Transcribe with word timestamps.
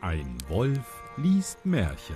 Ein 0.00 0.38
Wolf 0.46 1.02
liest 1.16 1.66
Märchen. 1.66 2.14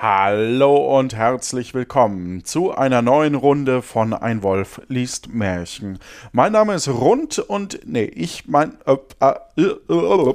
Hallo 0.00 0.98
und 0.98 1.14
herzlich 1.14 1.74
willkommen 1.74 2.44
zu 2.44 2.72
einer 2.72 3.02
neuen 3.02 3.36
Runde 3.36 3.82
von 3.82 4.14
Ein 4.14 4.42
Wolf 4.42 4.80
liest 4.88 5.32
Märchen. 5.32 6.00
Mein 6.32 6.50
Name 6.50 6.74
ist 6.74 6.88
Rund 6.88 7.38
und 7.38 7.82
nee, 7.84 8.02
ich 8.02 8.48
mein 8.48 8.78
äh, 8.84 8.96
äh, 9.20 9.62
äh, 9.62 10.34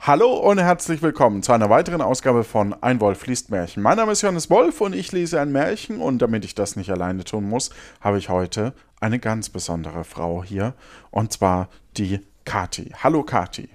Hallo 0.00 0.32
und 0.32 0.58
herzlich 0.58 1.02
willkommen 1.02 1.42
zu 1.42 1.52
einer 1.52 1.68
weiteren 1.68 2.00
Ausgabe 2.00 2.44
von 2.44 2.72
Ein 2.82 3.00
Wolf 3.00 3.26
liest 3.26 3.50
Märchen. 3.50 3.82
Mein 3.82 3.96
Name 3.96 4.12
ist 4.12 4.22
Johannes 4.22 4.48
Wolf 4.48 4.80
und 4.80 4.94
ich 4.94 5.12
lese 5.12 5.40
ein 5.40 5.52
Märchen 5.52 6.00
und 6.00 6.22
damit 6.22 6.44
ich 6.44 6.54
das 6.54 6.76
nicht 6.76 6.90
alleine 6.90 7.24
tun 7.24 7.46
muss, 7.46 7.70
habe 8.00 8.16
ich 8.16 8.28
heute 8.28 8.72
eine 9.00 9.18
ganz 9.18 9.50
besondere 9.50 10.04
Frau 10.04 10.42
hier 10.42 10.74
und 11.10 11.32
zwar 11.32 11.68
die 11.96 12.20
Kati. 12.44 12.94
Hallo 13.02 13.22
Kati. 13.22 13.68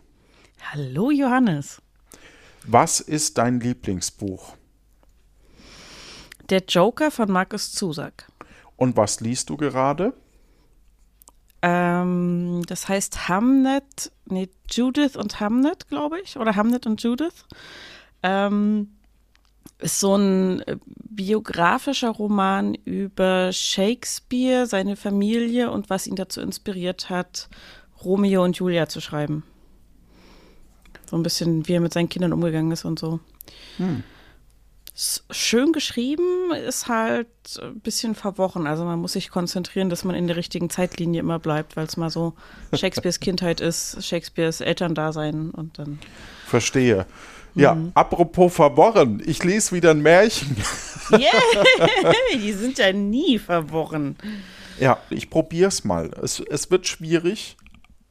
Hallo 0.71 1.11
Johannes. 1.11 1.81
Was 2.65 2.99
ist 2.99 3.37
dein 3.37 3.59
Lieblingsbuch? 3.59 4.55
Der 6.49 6.63
Joker 6.67 7.11
von 7.11 7.29
Markus 7.29 7.73
Zusak. 7.73 8.31
Und 8.77 8.97
was 8.97 9.19
liest 9.19 9.49
du 9.49 9.57
gerade? 9.57 10.13
Ähm, 11.65 12.61
das 12.67 12.89
heißt 12.89 13.29
Hamnet, 13.29 14.11
nee, 14.25 14.49
Judith 14.69 15.15
und 15.15 15.39
Hamnet, 15.39 15.87
glaube 15.87 16.19
ich. 16.19 16.37
Oder 16.37 16.57
Hamnet 16.57 16.85
und 16.85 17.01
Judith. 17.01 17.45
Ähm, 18.21 18.89
ist 19.79 20.01
so 20.01 20.15
ein 20.15 20.61
äh, 20.61 20.77
biografischer 20.85 22.09
Roman 22.09 22.75
über 22.75 23.53
Shakespeare, 23.53 24.67
seine 24.67 24.97
Familie 24.97 25.71
und 25.71 25.89
was 25.89 26.05
ihn 26.05 26.15
dazu 26.15 26.41
inspiriert 26.41 27.09
hat, 27.09 27.49
Romeo 28.03 28.43
und 28.43 28.57
Julia 28.57 28.89
zu 28.89 28.99
schreiben. 28.99 29.43
So 31.09 31.15
ein 31.15 31.23
bisschen, 31.23 31.65
wie 31.67 31.73
er 31.73 31.81
mit 31.81 31.93
seinen 31.93 32.09
Kindern 32.09 32.33
umgegangen 32.33 32.71
ist 32.71 32.83
und 32.83 32.99
so. 32.99 33.21
Hm. 33.77 34.03
Ist 34.95 35.23
schön 35.31 35.73
geschrieben, 35.73 36.53
ist 36.67 36.87
halt 36.87 37.27
ein 37.59 37.79
bisschen 37.79 38.13
verworren. 38.13 38.67
Also 38.67 38.85
man 38.85 38.99
muss 38.99 39.13
sich 39.13 39.31
konzentrieren, 39.31 39.89
dass 39.89 40.03
man 40.03 40.15
in 40.15 40.27
der 40.27 40.35
richtigen 40.35 40.69
Zeitlinie 40.69 41.19
immer 41.19 41.39
bleibt, 41.39 41.75
weil 41.75 41.85
es 41.85 41.97
mal 41.97 42.11
so 42.11 42.33
Shakespeares 42.73 43.19
Kindheit 43.19 43.59
ist, 43.59 44.05
Shakespeares 44.05 44.61
Elterndasein 44.61 45.49
und 45.49 45.79
dann. 45.79 45.99
Verstehe. 46.45 47.07
Ja, 47.55 47.75
mhm. 47.75 47.91
apropos 47.95 48.53
verworren, 48.53 49.21
ich 49.25 49.43
lese 49.43 49.75
wieder 49.75 49.91
ein 49.91 50.01
Märchen. 50.01 50.57
Yeah, 51.11 52.13
die 52.33 52.53
sind 52.53 52.77
ja 52.77 52.93
nie 52.93 53.37
verworren. 53.37 54.15
Ja, 54.79 54.99
ich 55.09 55.29
probier's 55.29 55.83
mal. 55.83 56.11
Es, 56.23 56.39
es 56.39 56.71
wird 56.71 56.87
schwierig, 56.87 57.57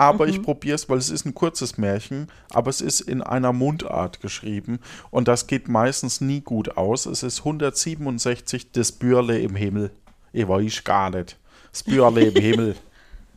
aber 0.03 0.27
mhm. 0.27 0.33
ich 0.33 0.43
probiere 0.43 0.75
es, 0.75 0.89
weil 0.89 0.99
es 0.99 1.11
ist 1.11 1.25
ein 1.25 1.35
kurzes 1.35 1.79
Märchen, 1.79 2.29
aber 2.51 2.71
es 2.71 2.81
ist 2.81 3.01
in 3.01 3.23
einer 3.23 3.53
Mundart 3.53 4.21
geschrieben 4.21 4.79
und 5.11 5.29
das 5.29 5.47
geht 5.47 5.69
meistens 5.69 6.21
nie 6.21 6.41
gut 6.41 6.77
aus. 6.77 7.07
Es 7.07 7.23
ist 7.23 7.41
167 7.41 8.73
das 8.73 8.93
Bürle 8.93 9.39
im 9.41 9.55
Himmel. 9.55 9.91
Ich 10.33 10.49
weiß 10.49 10.85
gar 10.85 11.11
nicht. 11.11 11.39
Das 11.71 11.83
Bürle 11.83 12.27
im 12.27 12.35
Himmel. 12.43 12.77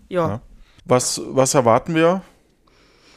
ja. 0.09 0.27
ja. 0.27 0.41
Was, 0.87 1.19
was 1.25 1.55
erwarten 1.55 1.95
wir? 1.95 2.21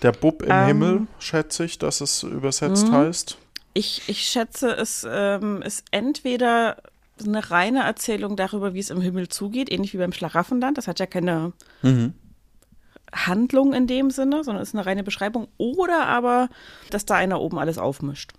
Der 0.00 0.12
Bub 0.12 0.42
im 0.42 0.50
ähm, 0.50 0.66
Himmel, 0.66 1.06
schätze 1.18 1.64
ich, 1.64 1.78
dass 1.78 2.00
es 2.00 2.22
übersetzt 2.22 2.88
mh. 2.88 2.96
heißt. 2.96 3.36
Ich, 3.74 4.08
ich 4.08 4.22
schätze, 4.22 4.70
es 4.70 5.06
ähm, 5.08 5.60
ist 5.60 5.84
entweder 5.90 6.78
eine 7.22 7.50
reine 7.50 7.82
Erzählung 7.82 8.36
darüber, 8.36 8.74
wie 8.74 8.78
es 8.78 8.90
im 8.90 9.00
Himmel 9.00 9.28
zugeht, 9.28 9.70
ähnlich 9.70 9.92
wie 9.92 9.98
beim 9.98 10.12
Schlaraffenland. 10.12 10.78
Das 10.78 10.88
hat 10.88 10.98
ja 10.98 11.06
keine 11.06 11.52
mhm. 11.82 12.14
Handlung 13.12 13.72
in 13.72 13.86
dem 13.86 14.10
Sinne, 14.10 14.44
sondern 14.44 14.62
es 14.62 14.70
ist 14.70 14.74
eine 14.74 14.86
reine 14.86 15.02
Beschreibung. 15.02 15.48
Oder 15.56 16.06
aber, 16.06 16.48
dass 16.90 17.06
da 17.06 17.14
einer 17.14 17.40
oben 17.40 17.58
alles 17.58 17.78
aufmischt. 17.78 18.32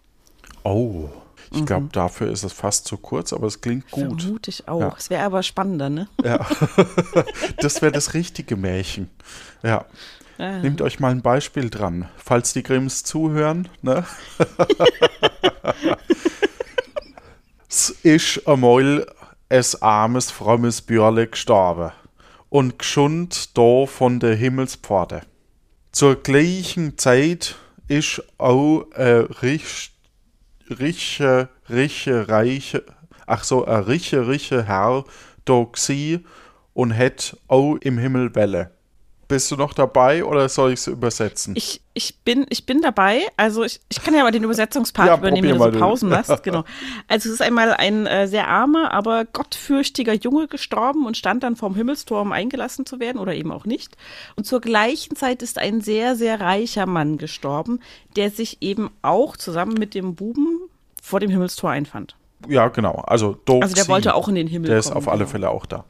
Oh, 0.64 1.10
ich 1.52 1.66
glaube, 1.66 1.86
mhm. 1.86 1.92
dafür 1.92 2.32
ist 2.32 2.44
es 2.44 2.54
fast 2.54 2.86
zu 2.86 2.98
kurz, 2.98 3.34
aber 3.34 3.48
es 3.48 3.62
klingt 3.62 3.90
gut. 3.90 4.22
Vermute 4.22 4.50
ich 4.50 4.68
auch. 4.68 4.98
Es 4.98 5.10
wäre 5.10 5.24
aber 5.24 5.42
spannender, 5.42 5.90
ne? 5.90 6.08
Ja. 6.24 6.46
das 7.58 7.82
wäre 7.82 7.92
das 7.92 8.14
richtige 8.14 8.56
Märchen. 8.56 9.10
Ja. 9.64 9.86
Ah. 10.38 10.60
Nehmt 10.60 10.82
euch 10.82 11.00
mal 11.00 11.12
ein 11.12 11.22
Beispiel 11.22 11.70
dran. 11.70 12.08
Falls 12.18 12.54
die 12.54 12.64
Grimms 12.64 13.04
zuhören, 13.04 13.68
ne? 13.82 14.06
es 17.70 17.90
ist 17.90 18.48
einmal 18.48 19.08
ein 19.50 19.64
armes, 19.82 20.32
frommes 20.32 20.82
Bürle 20.82 21.28
gestorben 21.28 21.92
und 22.50 22.80
geschund 22.80 23.58
da 23.58 23.86
von 23.86 24.20
der 24.20 24.36
Himmelspforte. 24.36 25.22
Zur 25.92 26.16
gleichen 26.22 26.98
Zeit 26.98 27.56
ist 27.88 28.24
auch 28.38 28.86
ein 28.96 29.22
rich, 29.42 29.92
riche, 30.70 31.50
riche, 31.70 32.28
reiche, 32.28 32.84
ach 33.26 33.44
so, 33.44 33.66
ein 33.66 33.84
riche, 33.84 34.28
riche 34.28 34.66
Herr 34.66 35.06
da 35.46 35.66
und 36.74 36.92
het 36.92 37.38
auch 37.48 37.76
im 37.78 37.98
Himmel 37.98 38.36
Welle. 38.36 38.72
Bist 39.30 39.52
du 39.52 39.56
noch 39.58 39.76
dabei 39.76 40.26
oder 40.26 40.50
soll 40.50 40.74
ich 40.74 40.80
es 40.80 40.88
übersetzen? 40.88 41.54
Ich, 41.56 41.82
ich, 41.94 42.18
bin, 42.22 42.48
ich 42.50 42.66
bin 42.66 42.82
dabei. 42.82 43.22
Also 43.38 43.64
ich, 43.64 43.80
ich 43.88 44.02
kann 44.02 44.16
ja 44.16 44.24
mal 44.24 44.32
den 44.32 44.44
Übersetzungspart 44.44 45.08
ja, 45.08 45.18
übernehmen, 45.18 45.52
wenn 45.52 45.58
du 45.60 45.72
so 45.72 45.80
Pausen 45.80 46.10
machst. 46.10 46.32
Genau. 46.44 46.64
Also 47.08 47.30
es 47.30 47.36
ist 47.36 47.42
einmal 47.44 47.76
ein 47.76 48.08
äh, 48.08 48.28
sehr 48.28 48.48
armer, 48.48 48.92
aber 48.92 49.26
gottfürchtiger 49.26 50.14
Junge 50.14 50.48
gestorben 50.48 51.06
und 51.06 51.16
stand 51.16 51.44
dann 51.44 51.56
vorm 51.56 51.76
Himmelstor, 51.76 52.24
um 52.24 52.32
eingelassen 52.32 52.88
zu 52.88 53.00
werden 53.00 53.20
oder 53.20 53.36
eben 53.36 53.52
auch 53.52 53.66
nicht. 53.66 53.96
Und 54.36 54.46
zur 54.46 54.62
gleichen 54.62 55.16
Zeit 55.16 55.44
ist 55.44 55.60
ein 55.60 55.82
sehr, 55.82 56.16
sehr 56.16 56.42
reicher 56.42 56.88
Mann 56.88 57.20
gestorben, 57.20 57.82
der 58.16 58.32
sich 58.32 58.64
eben 58.64 58.90
auch 59.04 59.38
zusammen 59.38 59.76
mit 59.76 59.94
dem 59.94 60.16
Buben 60.16 60.60
vor 61.04 61.20
dem 61.20 61.30
Himmelstor 61.30 61.70
einfand. 61.70 62.16
Ja, 62.48 62.70
genau. 62.70 63.04
Also, 63.06 63.38
also 63.48 63.76
der 63.76 63.88
wollte 63.90 64.16
auch 64.16 64.28
in 64.28 64.34
den 64.34 64.48
Himmel 64.48 64.70
Der 64.70 64.82
kommen, 64.82 64.92
ist 64.92 64.96
auf 64.96 65.08
alle 65.08 65.20
genau. 65.20 65.30
Fälle 65.30 65.50
auch 65.52 65.68
da. 65.68 65.86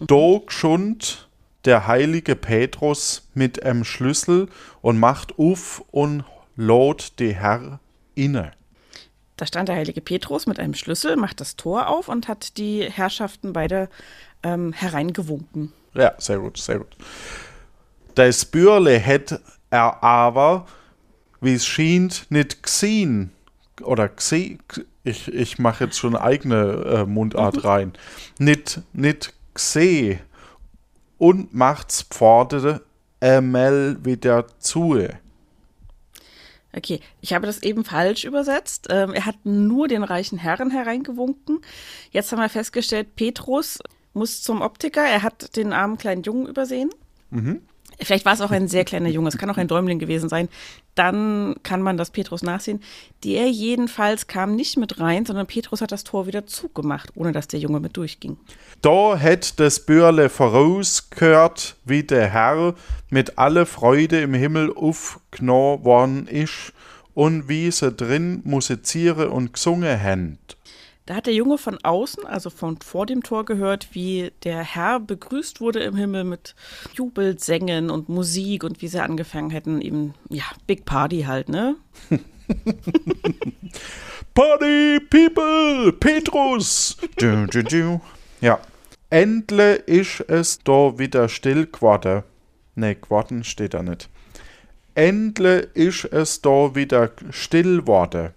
Mhm. 0.00 0.06
Dog 0.06 0.52
schund 0.52 1.27
der 1.64 1.86
heilige 1.86 2.36
Petrus 2.36 3.28
mit 3.34 3.58
em 3.58 3.84
Schlüssel 3.84 4.48
und 4.80 4.98
macht 4.98 5.38
auf 5.38 5.84
und 5.90 6.24
lot 6.56 7.18
die 7.18 7.34
Herr 7.34 7.80
inne. 8.14 8.52
Da 9.36 9.46
stand 9.46 9.68
der 9.68 9.76
heilige 9.76 10.00
Petrus 10.00 10.46
mit 10.46 10.58
einem 10.58 10.74
Schlüssel, 10.74 11.16
macht 11.16 11.40
das 11.40 11.56
Tor 11.56 11.88
auf 11.88 12.08
und 12.08 12.26
hat 12.26 12.58
die 12.58 12.82
Herrschaften 12.82 13.52
beide 13.52 13.88
ähm, 14.42 14.72
hereingewunken. 14.72 15.72
Ja, 15.94 16.14
sehr 16.18 16.38
gut, 16.38 16.58
sehr 16.58 16.78
gut. 16.78 16.96
Das 18.14 18.44
Bürle 18.44 18.98
hätte 18.98 19.40
er 19.70 20.02
aber, 20.02 20.66
wie 21.40 21.54
es 21.54 21.66
schien, 21.66 22.12
nicht 22.30 22.62
gesehen. 22.64 23.30
Oder 23.82 24.08
gesehen, 24.08 24.58
ich, 25.04 25.32
ich 25.32 25.60
mache 25.60 25.84
jetzt 25.84 25.98
schon 25.98 26.16
eigene 26.16 27.04
äh, 27.04 27.04
Mundart 27.04 27.56
mhm. 27.56 27.60
rein. 27.60 27.92
Nicht, 28.38 28.80
nicht 28.92 29.32
gesehen 29.54 30.18
und 31.18 31.54
macht's 31.54 32.02
Pforte 32.02 32.82
einmal 33.20 34.04
wieder 34.04 34.46
zu. 34.58 34.98
Okay, 36.72 37.00
ich 37.20 37.32
habe 37.32 37.46
das 37.46 37.62
eben 37.62 37.84
falsch 37.84 38.24
übersetzt. 38.24 38.88
Ähm, 38.90 39.12
er 39.12 39.26
hat 39.26 39.36
nur 39.44 39.88
den 39.88 40.04
reichen 40.04 40.38
Herren 40.38 40.70
hereingewunken. 40.70 41.60
Jetzt 42.10 42.30
haben 42.30 42.40
wir 42.40 42.48
festgestellt, 42.48 43.16
Petrus 43.16 43.78
muss 44.12 44.42
zum 44.42 44.60
Optiker. 44.60 45.02
Er 45.02 45.22
hat 45.22 45.56
den 45.56 45.72
armen 45.72 45.98
kleinen 45.98 46.22
Jungen 46.22 46.46
übersehen. 46.46 46.90
Mhm. 47.30 47.62
Vielleicht 48.00 48.24
war 48.24 48.32
es 48.32 48.40
auch 48.40 48.50
ein 48.52 48.68
sehr 48.68 48.84
kleiner 48.84 49.08
Junge, 49.08 49.28
es 49.28 49.38
kann 49.38 49.50
auch 49.50 49.56
ein 49.56 49.66
Däumling 49.66 49.98
gewesen 49.98 50.28
sein. 50.28 50.48
Dann 50.94 51.56
kann 51.62 51.82
man 51.82 51.96
das 51.96 52.10
Petrus 52.10 52.42
nachsehen. 52.42 52.80
Der 53.24 53.48
jedenfalls 53.50 54.26
kam 54.26 54.54
nicht 54.54 54.76
mit 54.76 55.00
rein, 55.00 55.26
sondern 55.26 55.46
Petrus 55.46 55.80
hat 55.80 55.90
das 55.90 56.04
Tor 56.04 56.26
wieder 56.26 56.46
zugemacht, 56.46 57.10
ohne 57.16 57.32
dass 57.32 57.48
der 57.48 57.58
Junge 57.60 57.80
mit 57.80 57.96
durchging. 57.96 58.36
Da 58.82 59.16
hätte 59.16 59.54
das 59.56 59.84
Bürle 59.84 60.28
vorausgehört, 60.28 61.76
wie 61.84 62.04
der 62.04 62.28
Herr 62.28 62.74
mit 63.10 63.38
aller 63.38 63.66
Freude 63.66 64.20
im 64.20 64.34
Himmel 64.34 64.72
aufgenommen 64.74 65.84
worden 65.84 66.26
ist 66.28 66.72
und 67.14 67.48
wie 67.48 67.68
sie 67.72 67.90
drin 67.90 68.42
musiziere 68.44 69.30
und 69.30 69.54
gesungen 69.54 70.00
haben. 70.00 70.38
Da 71.08 71.14
hat 71.14 71.26
der 71.26 71.32
Junge 71.32 71.56
von 71.56 71.78
außen, 71.82 72.26
also 72.26 72.50
von 72.50 72.76
vor 72.82 73.06
dem 73.06 73.22
Tor 73.22 73.46
gehört, 73.46 73.88
wie 73.94 74.30
der 74.44 74.62
Herr 74.62 75.00
begrüßt 75.00 75.58
wurde 75.58 75.80
im 75.80 75.96
Himmel 75.96 76.24
mit 76.24 76.54
Jubelsängen 76.92 77.88
und 77.88 78.10
Musik 78.10 78.62
und 78.62 78.82
wie 78.82 78.88
sie 78.88 79.02
angefangen 79.02 79.48
hätten, 79.48 79.80
eben, 79.80 80.12
ja, 80.28 80.44
Big 80.66 80.84
Party 80.84 81.22
halt, 81.22 81.48
ne? 81.48 81.76
Party 84.34 85.00
People, 85.08 85.94
Petrus. 85.94 86.98
ja. 88.42 88.60
Endle 89.08 89.76
ist 89.76 90.20
es 90.28 90.58
da 90.58 90.98
wieder 90.98 91.30
still 91.30 91.68
geworden. 91.68 92.22
Ne, 92.74 92.96
geworden 92.96 93.44
steht 93.44 93.72
da 93.72 93.82
nicht. 93.82 94.10
Endle 94.94 95.60
ist 95.60 96.04
es 96.04 96.42
da 96.42 96.74
wieder 96.74 97.12
still 97.30 97.80
geworden 97.80 98.34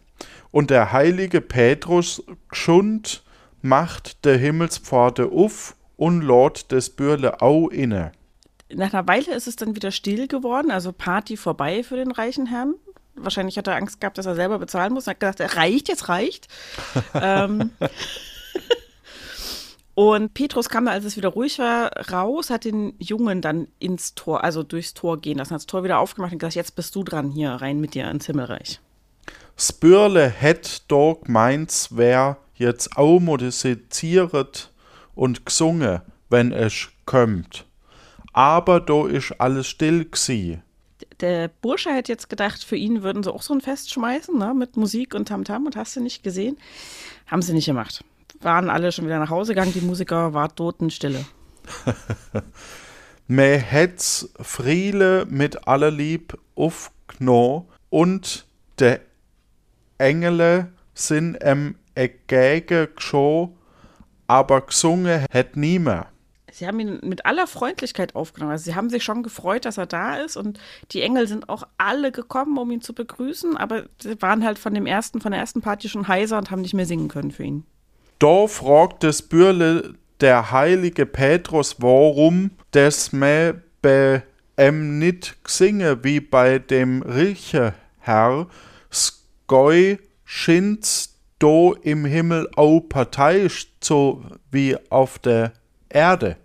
Und 0.52 0.70
der 0.70 0.92
heilige 0.92 1.42
Petrus 1.42 2.24
geschund 2.50 3.24
macht 3.62 4.26
der 4.26 4.38
Himmelspforte 4.38 5.32
auf 5.32 5.76
und 5.98 6.22
lädt 6.22 6.72
des 6.72 6.90
Bürle 6.90 7.42
au 7.42 7.70
inne. 7.70 8.12
Nach 8.74 8.94
einer 8.94 9.08
Weile 9.08 9.34
ist 9.34 9.48
es 9.48 9.56
dann 9.56 9.76
wieder 9.76 9.92
still 9.92 10.28
geworden, 10.28 10.72
also 10.72 10.92
Party 10.92 11.38
vorbei 11.38 11.84
für 11.84 11.96
den 11.96 12.12
reichen 12.12 12.48
Herrn. 12.48 12.76
Wahrscheinlich 13.16 13.58
hat 13.58 13.68
er 13.68 13.76
Angst 13.76 14.00
gehabt, 14.00 14.18
dass 14.18 14.26
er 14.26 14.36
selber 14.36 14.58
bezahlen 14.58 14.94
muss. 14.94 15.08
Er 15.08 15.12
hat 15.12 15.20
gedacht, 15.20 15.40
er 15.40 15.56
reicht, 15.58 15.90
jetzt 15.90 16.08
reicht. 16.10 16.48
ähm, 17.14 17.72
und 19.94 20.34
Petrus 20.34 20.70
kam 20.70 20.86
da, 20.86 20.92
als 20.92 21.06
es 21.06 21.18
wieder 21.18 21.30
ruhig 21.30 21.60
war, 21.60 21.92
raus, 22.12 22.50
hat 22.50 22.64
den 22.64 22.94
Jungen 23.00 23.42
dann 23.42 23.68
ins 23.80 24.16
Tor, 24.16 24.44
also 24.44 24.64
durchs 24.64 24.94
Tor 24.94 25.20
gehen 25.20 25.38
lassen, 25.38 25.52
hat 25.52 25.60
das 25.60 25.66
Tor 25.66 25.84
wieder 25.84 26.00
aufgemacht 26.00 26.32
und 26.32 26.40
gesagt, 26.40 26.56
jetzt 26.56 26.76
bist 26.76 26.96
du 26.96 27.04
dran, 27.04 27.30
hier 27.30 27.52
rein 27.52 27.82
mit 27.82 27.94
dir 27.94 28.10
ins 28.10 28.26
Himmelreich. 28.26 28.80
Spürle 29.58 30.28
het 30.28 30.84
dog 30.88 31.28
meins 31.28 31.90
wer 31.92 32.38
jetzt 32.54 32.98
auch 32.98 33.20
musiziert 33.20 34.72
und 35.16 35.46
gesungen, 35.46 36.02
wenn 36.30 36.52
es 36.52 36.90
kommt. 37.06 37.66
Aber 38.34 38.80
do 38.80 39.06
ist 39.06 39.34
alles 39.40 39.68
still 39.68 40.06
gsi. 40.06 40.60
Der 41.20 41.50
Bursche 41.50 41.92
hätte 41.94 42.12
jetzt 42.12 42.30
gedacht, 42.30 42.64
für 42.64 42.76
ihn 42.76 43.04
würden 43.04 43.24
sie 43.24 43.32
auch 43.32 43.42
so 43.44 43.54
ein 43.54 43.62
Fest 43.62 43.92
schmeißen, 43.92 44.38
ne, 44.38 44.54
mit 44.54 44.78
Musik 44.78 45.14
und 45.14 45.28
Tamtam 45.28 45.62
-Tam 45.62 45.66
und 45.66 45.76
hast 45.76 45.96
du 45.96 46.02
nicht 46.02 46.24
gesehen. 46.24 46.58
Haben 47.28 47.42
sie 47.42 47.54
nicht 47.54 47.68
gemacht 47.68 48.04
waren 48.44 48.70
alle 48.70 48.92
schon 48.92 49.06
wieder 49.06 49.20
nach 49.20 49.30
Hause 49.30 49.54
gegangen, 49.54 49.74
die 49.74 49.82
Musiker 49.82 50.34
war 50.34 50.54
Totenstille. 50.54 51.26
Me 53.28 53.58
het's 53.58 54.30
Friele 54.42 55.26
mit 55.30 55.68
allerlieb 55.68 56.38
aufgenommen 56.56 57.66
und 57.90 58.46
de 58.80 59.00
Engele 60.02 60.72
sind 60.94 61.36
em 61.36 61.76
Egege 61.96 62.90
gescho, 62.96 63.56
aber 64.28 64.62
gesungen 64.62 65.26
het 65.30 65.56
niemand. 65.56 66.08
Sie 66.52 66.68
haben 66.68 66.80
ihn 66.82 67.00
mit 67.04 67.26
aller 67.26 67.48
Freundlichkeit 67.48 68.14
aufgenommen. 68.14 68.52
Also 68.52 68.66
sie 68.66 68.76
haben 68.76 68.90
sich 68.90 69.04
schon 69.04 69.24
gefreut, 69.24 69.64
dass 69.64 69.78
er 69.78 69.86
da 69.86 70.16
ist 70.16 70.36
und 70.36 70.60
die 70.92 71.02
Engel 71.02 71.26
sind 71.28 71.48
auch 71.48 71.64
alle 71.78 72.12
gekommen, 72.12 72.58
um 72.58 72.70
ihn 72.72 72.82
zu 72.82 72.94
begrüßen, 72.94 73.56
aber 73.56 73.86
sie 74.02 74.22
waren 74.22 74.44
halt 74.44 74.60
von 74.60 74.74
dem 74.74 74.86
ersten, 74.86 75.22
von 75.22 75.32
der 75.32 75.40
ersten 75.40 75.62
Party 75.62 75.88
schon 75.88 76.10
heiser 76.10 76.38
und 76.38 76.52
haben 76.52 76.62
nicht 76.62 76.74
mehr 76.74 76.86
singen 76.86 77.08
können 77.08 77.32
für 77.32 77.44
ihn. 77.44 77.66
Da 78.20 78.48
fragt 78.48 79.04
das 79.04 79.22
Bürle 79.22 79.96
der 80.20 80.52
heilige 80.52 81.06
Petrus, 81.06 81.78
warum 81.80 82.52
das 82.72 83.14
me 83.14 83.62
bei 83.82 84.24
em 84.58 85.00
nit 85.00 85.38
gsinge 85.44 86.04
wie 86.04 86.20
bei 86.20 86.60
dem 86.60 87.02
Riche 87.02 87.74
Herr, 88.00 88.48
skoi 89.52 90.00
schins 90.24 91.20
do 91.38 91.76
im 91.82 92.06
Himmel 92.06 92.48
au 92.56 92.80
parteiisch 92.80 93.68
so 93.84 94.24
wie 94.50 94.78
auf 94.90 95.20
der 95.20 95.52
Erde. 95.90 96.38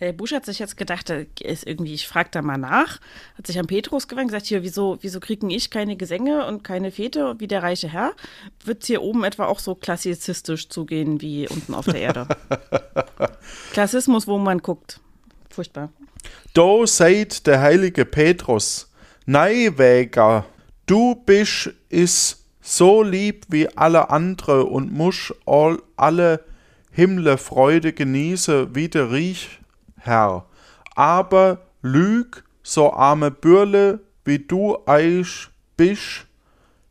Der 0.00 0.12
Busch 0.12 0.32
hat 0.32 0.46
sich 0.46 0.58
jetzt 0.58 0.76
gedacht, 0.76 1.10
ist 1.10 1.66
irgendwie, 1.66 1.94
ich 1.94 2.08
frage 2.08 2.30
da 2.32 2.42
mal 2.42 2.56
nach, 2.58 3.00
hat 3.36 3.46
sich 3.46 3.58
an 3.58 3.66
Petrus 3.66 4.08
gewandt, 4.08 4.28
gesagt, 4.30 4.46
hier, 4.46 4.64
wieso, 4.64 4.98
wieso 5.02 5.20
kriegen 5.20 5.50
ich 5.50 5.70
keine 5.70 5.94
Gesänge 5.94 6.46
und 6.46 6.64
keine 6.64 6.90
Fete 6.90 7.36
wie 7.38 7.46
der 7.46 7.62
reiche 7.62 7.88
Herr? 7.88 8.14
Wird 8.64 8.82
es 8.82 8.88
hier 8.88 9.02
oben 9.02 9.22
etwa 9.22 9.44
auch 9.44 9.60
so 9.60 9.76
klassizistisch 9.76 10.70
zugehen 10.70 11.20
wie 11.20 11.46
unten 11.46 11.74
auf 11.74 11.84
der 11.84 12.00
Erde? 12.00 12.26
Klassismus, 13.72 14.26
wo 14.26 14.38
man 14.38 14.58
guckt. 14.58 14.98
Furchtbar. 15.50 15.92
Da 16.54 16.84
seid 16.86 17.46
der 17.46 17.60
heilige 17.60 18.06
Petrus, 18.06 18.90
Neiwäger, 19.26 20.46
du 20.86 21.14
bist 21.14 21.70
is 21.90 22.39
so 22.70 23.02
lieb 23.02 23.46
wie 23.48 23.68
alle 23.76 24.10
andere 24.10 24.64
und 24.64 24.92
musch 24.92 25.34
all, 25.44 25.78
alle 25.96 26.44
Himmle 26.92 27.36
Freude 27.36 27.92
genieße, 27.92 28.74
wie 28.76 28.88
der 28.88 29.10
Riech 29.10 29.60
Herr, 29.96 30.44
aber 30.94 31.58
lüg 31.82 32.44
so 32.62 32.92
arme 32.92 33.32
Bürle, 33.32 34.00
wie 34.24 34.38
du 34.38 34.78
eich 34.86 35.48
bisch, 35.76 36.26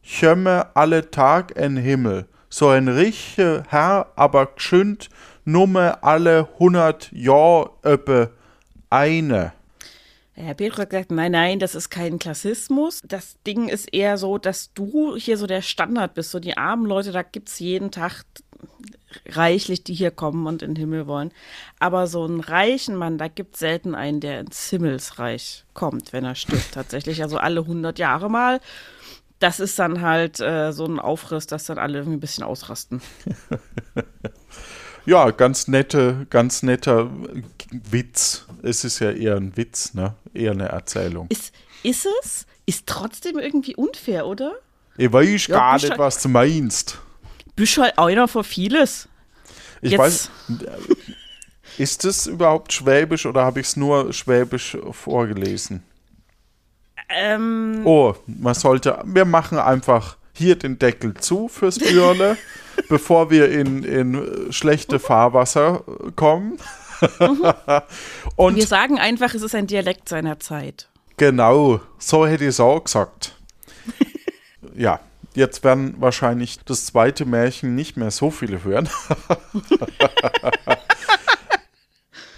chömme 0.04 0.68
alle 0.76 1.12
Tag 1.12 1.56
en 1.56 1.78
Himmel, 1.78 2.28
so 2.50 2.68
ein 2.68 2.90
riche 2.90 3.64
Herr, 3.70 4.12
aber 4.18 4.48
gschünd 4.48 5.10
numme 5.46 6.04
alle 6.04 6.50
hundert 6.60 7.10
Jahr 7.14 7.72
öppe 7.84 8.32
eine. 8.90 9.54
Herr 10.42 10.54
Petrus 10.54 10.80
hat 10.80 10.90
gesagt, 10.92 11.12
nein, 11.12 11.34
nein, 11.34 11.60
das 11.60 11.76
ist 11.76 11.90
kein 11.90 12.18
Klassismus. 12.18 13.02
Das 13.06 13.36
Ding 13.46 13.68
ist 13.68 13.94
eher 13.94 14.18
so, 14.18 14.38
dass 14.38 14.74
du 14.74 15.18
hier 15.18 15.38
so 15.38 15.48
der 15.48 15.62
Standard 15.62 16.14
bist. 16.14 16.32
So 16.32 16.40
die 16.40 16.58
armen 16.58 16.86
Leute, 16.86 17.12
da 17.12 17.24
gibt 17.24 17.50
es 17.50 17.60
jeden 17.60 17.92
Tag 17.92 18.24
reichlich, 19.28 19.84
die 19.84 19.94
hier 19.94 20.12
kommen 20.12 20.48
und 20.48 20.62
in 20.62 20.76
den 20.76 20.80
Himmel 20.80 21.08
wollen. 21.08 21.32
Aber 21.80 22.08
so 22.08 22.24
einen 22.24 22.40
reichen 22.40 22.96
Mann, 22.96 23.18
da 23.18 23.28
gibt 23.28 23.56
es 23.56 23.60
selten 23.60 23.96
einen, 23.96 24.22
der 24.22 24.40
ins 24.40 24.70
Himmelsreich 24.70 25.66
kommt, 25.74 26.14
wenn 26.14 26.24
er 26.24 26.36
stirbt. 26.36 26.72
Tatsächlich, 26.74 27.22
also 27.22 27.38
alle 27.38 27.62
100 27.62 28.00
Jahre 28.00 28.30
mal. 28.30 28.62
Das 29.40 29.60
ist 29.60 29.78
dann 29.78 30.02
halt 30.02 30.40
äh, 30.40 30.72
so 30.72 30.86
ein 30.86 31.00
Aufriss, 31.00 31.48
dass 31.48 31.66
dann 31.66 31.78
alle 31.78 32.00
irgendwie 32.00 32.18
ein 32.18 32.22
bisschen 32.22 32.44
ausrasten. 32.44 33.02
ja, 35.06 35.32
ganz 35.32 35.68
nette, 35.68 36.28
ganz 36.30 36.64
netter 36.64 37.10
Witz. 37.72 38.46
Es 38.62 38.84
ist 38.84 39.00
ja 39.00 39.12
eher 39.12 39.36
ein 39.36 39.56
Witz, 39.58 39.94
ne? 39.94 40.16
Eher 40.34 40.52
eine 40.52 40.70
Erzählung. 40.70 41.28
Ist, 41.30 41.54
ist 41.84 42.08
es? 42.22 42.46
Ist 42.66 42.86
trotzdem 42.88 43.40
irgendwie 43.40 43.76
unfair, 43.76 44.28
oder? 44.28 44.54
Ich 44.98 45.12
weiß 45.12 45.48
ja, 45.48 45.56
gar 45.56 45.74
nicht, 45.76 45.98
was 45.98 46.22
du 46.22 46.30
meinst 46.30 47.00
bist 47.60 47.78
halt 47.78 48.00
einer 48.00 48.28
von 48.28 48.44
vieles. 48.44 49.10
Ich 49.82 49.92
Jetzt. 49.92 50.00
weiß, 50.00 50.30
ist 51.78 52.06
das 52.06 52.26
überhaupt 52.26 52.74
Schwäbisch 52.74 53.26
oder 53.26 53.44
habe 53.44 53.60
ich 53.60 53.68
es 53.68 53.76
nur 53.76 54.12
Schwäbisch 54.14 54.78
vorgelesen? 54.92 55.84
Ähm, 57.10 57.82
oh, 57.86 58.16
man 58.28 58.54
sollte, 58.54 59.02
wir 59.04 59.26
machen 59.26 59.58
einfach 59.58 60.18
hier 60.34 60.56
den 60.56 60.80
Deckel 60.80 61.16
zu 61.16 61.50
fürs 61.50 61.80
Bürle, 61.80 62.38
bevor 62.90 63.30
wir 63.30 63.50
in, 63.50 63.84
in 63.84 64.52
schlechte 64.52 65.00
Fahrwasser 65.00 65.84
kommen. 66.16 66.58
Und 68.36 68.58
wir 68.58 68.68
sagen 68.68 69.00
einfach, 69.00 69.34
es 69.34 69.42
ist 69.42 69.56
ein 69.56 69.68
Dialekt 69.68 70.10
seiner 70.10 70.40
Zeit. 70.40 70.90
Genau, 71.16 71.80
so 71.98 72.28
hätte 72.28 72.44
ich 72.44 72.50
es 72.50 72.60
auch 72.60 72.84
gesagt. 72.84 73.36
ja, 74.76 75.00
Jetzt 75.36 75.64
werden 75.64 75.96
wahrscheinlich 76.00 76.60
das 76.66 76.88
zweite 76.88 77.26
Märchen 77.26 77.76
nicht 77.76 77.98
mehr 77.98 78.12
so 78.12 78.32
viele 78.32 78.64
hören. 78.64 78.90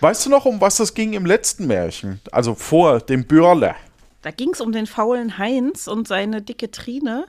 weißt 0.02 0.25
du 0.25 0.30
noch, 0.30 0.46
um 0.46 0.60
was 0.60 0.80
es 0.80 0.94
ging 0.94 1.14
im 1.14 1.25
letzten 1.25 1.68
Märchen? 1.68 2.20
Also 2.32 2.54
vor 2.54 3.00
dem 3.00 3.25
Bürle. 3.25 3.75
Da 4.22 4.32
ging 4.32 4.50
es 4.54 4.62
um 4.62 4.72
den 4.72 4.88
faulen 4.88 5.38
Heinz 5.38 5.88
und 5.88 6.08
seine 6.08 6.42
dicke 6.42 6.70
Trine, 6.70 7.25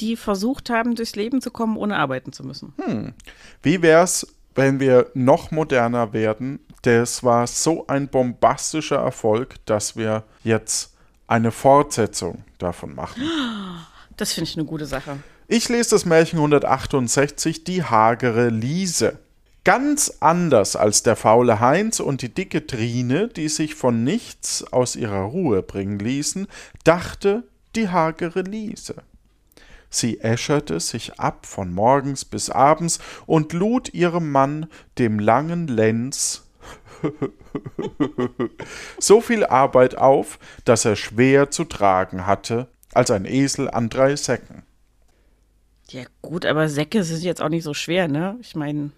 die 0.00 0.16
versucht 0.16 0.70
haben, 0.70 0.94
durchs 0.94 1.16
Leben 1.16 1.40
zu 1.40 1.50
kommen, 1.50 1.76
ohne 1.76 1.96
arbeiten 1.96 2.32
zu 2.32 2.44
müssen. 2.44 2.74
Hm. 2.76 3.14
Wie 3.62 3.76
es, 3.76 4.26
wenn 4.54 4.80
wir 4.80 5.10
noch 5.14 5.50
moderner 5.50 6.12
werden? 6.12 6.60
Das 6.82 7.24
war 7.24 7.46
so 7.46 7.86
ein 7.86 8.08
bombastischer 8.08 8.96
Erfolg, 8.96 9.56
dass 9.66 9.96
wir 9.96 10.24
jetzt 10.44 10.94
eine 11.26 11.50
Fortsetzung 11.50 12.44
davon 12.58 12.94
machen. 12.94 13.22
Das 14.16 14.32
finde 14.32 14.50
ich 14.50 14.56
eine 14.56 14.66
gute 14.66 14.86
Sache. 14.86 15.18
Ich 15.48 15.68
lese 15.68 15.90
das 15.90 16.04
Märchen 16.04 16.38
168, 16.38 17.64
die 17.64 17.84
hagere 17.84 18.48
Liese. 18.48 19.18
Ganz 19.62 20.18
anders 20.20 20.76
als 20.76 21.02
der 21.02 21.16
faule 21.16 21.60
Heinz 21.60 22.00
und 22.00 22.22
die 22.22 22.32
dicke 22.32 22.66
Trine, 22.66 23.28
die 23.28 23.48
sich 23.48 23.74
von 23.74 24.04
nichts 24.04 24.64
aus 24.72 24.96
ihrer 24.96 25.22
Ruhe 25.22 25.62
bringen 25.62 25.98
ließen, 25.98 26.46
dachte 26.84 27.42
die 27.74 27.88
hagere 27.88 28.42
Liese. 28.42 29.02
Sie 29.90 30.20
äscherte 30.20 30.80
sich 30.80 31.18
ab 31.18 31.46
von 31.46 31.72
morgens 31.72 32.24
bis 32.24 32.50
abends 32.50 32.98
und 33.26 33.52
lud 33.52 33.92
ihrem 33.94 34.30
Mann, 34.32 34.66
dem 34.98 35.18
langen 35.18 35.68
Lenz, 35.68 36.46
so 38.98 39.20
viel 39.20 39.44
Arbeit 39.44 39.96
auf, 39.96 40.38
dass 40.64 40.84
er 40.84 40.96
schwer 40.96 41.50
zu 41.50 41.64
tragen 41.64 42.26
hatte 42.26 42.68
als 42.92 43.10
ein 43.10 43.24
Esel 43.24 43.70
an 43.70 43.88
drei 43.88 44.16
Säcken. 44.16 44.62
Ja, 45.90 46.04
gut, 46.22 46.44
aber 46.44 46.68
Säcke 46.68 47.04
sind 47.04 47.22
jetzt 47.22 47.40
auch 47.40 47.48
nicht 47.48 47.62
so 47.62 47.74
schwer, 47.74 48.08
ne? 48.08 48.36
Ich 48.40 48.56
meine. 48.56 48.90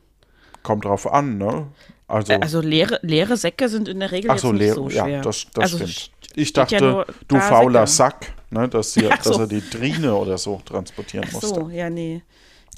Kommt 0.68 0.84
drauf 0.84 1.10
an, 1.10 1.38
ne? 1.38 1.68
Also, 2.08 2.34
also 2.34 2.60
leere, 2.60 2.98
leere 3.00 3.38
Säcke 3.38 3.70
sind 3.70 3.88
in 3.88 4.00
der 4.00 4.12
Regel 4.12 4.30
Ach 4.30 4.36
so, 4.36 4.52
nicht 4.52 4.74
so 4.74 4.90
schwer. 4.90 5.06
Ja, 5.06 5.22
das, 5.22 5.46
das 5.54 5.72
also 5.72 5.86
stimmt. 5.86 6.10
Ich 6.34 6.52
dachte, 6.52 6.74
ja 6.74 7.04
du 7.26 7.40
fauler 7.40 7.86
Säcke. 7.86 8.26
Sack, 8.26 8.34
ne, 8.50 8.68
dass, 8.68 8.92
sie, 8.92 9.00
so. 9.00 9.08
dass 9.08 9.38
er 9.38 9.46
die 9.46 9.62
Trine 9.62 10.14
oder 10.14 10.36
so 10.36 10.60
transportieren 10.62 11.24
Ach 11.26 11.32
musste. 11.32 11.48
so, 11.48 11.70
ja, 11.70 11.88
nee. 11.88 12.22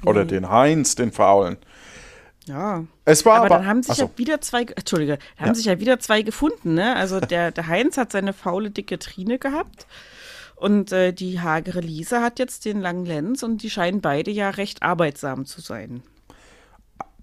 Oder 0.06 0.25
den 0.25 0.49
Heinz, 0.49 0.94
den 0.94 1.11
faulen. 1.11 1.56
Ja. 2.47 2.85
Es 3.04 3.26
war 3.26 3.38
aber, 3.38 3.47
aber 3.47 3.56
dann 3.56 3.66
haben 3.66 3.82
sich 3.82 3.99
ja 3.99 4.09
wieder 4.14 4.40
zwei, 4.40 4.62
Entschuldige, 4.62 5.18
haben 5.37 5.49
ja. 5.49 5.54
sich 5.54 5.64
ja 5.64 5.80
wieder 5.80 5.99
zwei 5.99 6.23
gefunden, 6.23 6.75
ne? 6.75 6.94
Also 6.94 7.18
der, 7.18 7.50
der 7.50 7.66
Heinz 7.66 7.97
hat 7.97 8.12
seine 8.12 8.32
faule, 8.32 8.70
dicke 8.70 9.00
Trine 9.00 9.40
gehabt 9.40 9.88
Und 10.54 10.92
äh, 10.92 11.12
die 11.12 11.40
hagere 11.40 11.80
Lise 11.80 12.20
hat 12.20 12.38
jetzt 12.38 12.66
den 12.66 12.80
langen 12.80 13.04
Lenz 13.04 13.42
und 13.42 13.64
die 13.64 13.70
scheinen 13.70 14.00
beide 14.00 14.30
ja 14.30 14.50
recht 14.50 14.85
arbeitsam 14.85 15.44
zu 15.44 15.61
sein. 15.61 16.04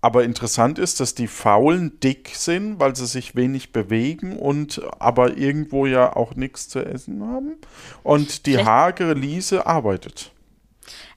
Aber 0.01 0.23
interessant 0.23 0.79
ist, 0.79 0.99
dass 0.99 1.15
die 1.15 1.27
Faulen 1.27 1.99
dick 1.99 2.31
sind, 2.35 2.79
weil 2.79 2.95
sie 2.95 3.07
sich 3.07 3.35
wenig 3.35 3.71
bewegen 3.71 4.37
und 4.37 4.81
aber 4.99 5.37
irgendwo 5.37 5.85
ja 5.85 6.15
auch 6.15 6.35
nichts 6.35 6.69
zu 6.69 6.79
essen 6.79 7.25
haben. 7.27 7.55
Und 8.03 8.45
die 8.45 8.51
Vielleicht- 8.53 8.67
hagere 8.67 9.13
Lise 9.13 9.65
arbeitet. 9.65 10.31